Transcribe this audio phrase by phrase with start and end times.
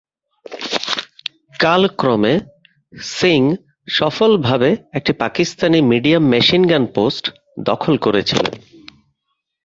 [1.59, 2.33] কালক্রমে,
[3.11, 3.41] সিং
[3.89, 7.25] সফলভাবে একটি পাকিস্তানি মিডিয়াম মেশিন-গান পোস্ট
[7.59, 8.53] দখল করেছিলেন।